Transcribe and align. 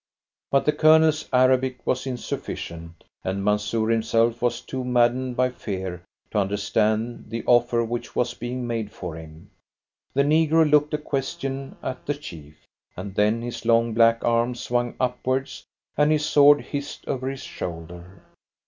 But 0.49 0.65
the 0.65 0.71
Colonel's 0.71 1.29
Arabic 1.31 1.85
was 1.85 2.07
insufficient, 2.07 3.03
and 3.23 3.43
Mansoor 3.45 3.87
himself 3.91 4.41
was 4.41 4.59
too 4.61 4.83
maddened 4.83 5.37
by 5.37 5.51
fear 5.51 6.01
to 6.31 6.39
understand 6.39 7.25
the 7.27 7.43
offer 7.45 7.83
which 7.83 8.15
was 8.15 8.33
being 8.33 8.65
made 8.65 8.91
for 8.91 9.13
him. 9.15 9.51
The 10.15 10.23
negro 10.23 10.67
looked 10.67 10.95
a 10.95 10.97
question 10.97 11.75
at 11.83 12.03
the 12.07 12.15
chief, 12.15 12.65
and 12.97 13.13
then 13.13 13.43
his 13.43 13.63
long 13.63 13.93
black 13.93 14.25
arm 14.25 14.55
swung 14.55 14.95
upwards 14.99 15.65
and 15.95 16.11
his 16.11 16.25
sword 16.25 16.61
hissed 16.61 17.07
over 17.07 17.29
his 17.29 17.43
shoulder. 17.43 18.23